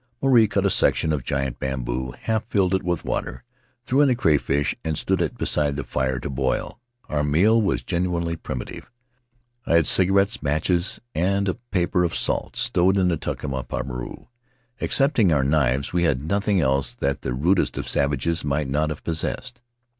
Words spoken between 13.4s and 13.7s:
of my